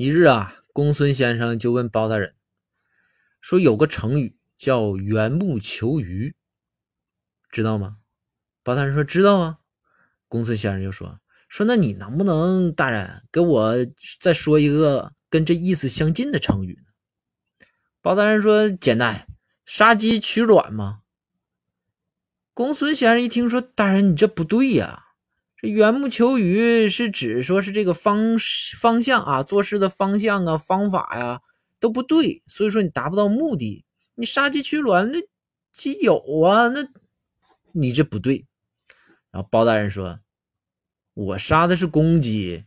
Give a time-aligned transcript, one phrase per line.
[0.00, 2.34] 一日啊，公孙先生就问包大人
[3.42, 6.34] 说：“有个成语叫缘木求鱼，
[7.50, 7.98] 知道吗？”
[8.64, 9.58] 包大人说：“知道啊。”
[10.26, 11.20] 公孙先生就说
[11.50, 13.74] ：“说那你能不能大人给我
[14.22, 17.66] 再说一个跟这意思相近的成语呢？”
[18.00, 19.26] 包大人说：“简单，
[19.66, 21.02] 杀鸡取卵嘛。”
[22.54, 25.08] 公孙先生一听说：“大人，你这不对呀！
[25.60, 28.36] 这缘木求鱼是指说是这个方
[28.80, 31.40] 方向啊，做事的方向啊、方法呀
[31.78, 33.84] 都不对，所以说你达不到目的。
[34.14, 35.18] 你杀鸡取卵，那
[35.72, 36.86] 鸡有啊，那
[37.72, 38.46] 你这不对。”
[39.30, 40.20] 然后包大人说
[41.14, 42.64] ：“我杀的是公鸡，